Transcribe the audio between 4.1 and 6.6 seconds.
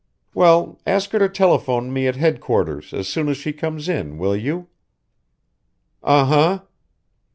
will you? Uh huh!